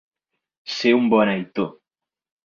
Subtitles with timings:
[0.75, 1.67] Ser un beneitó.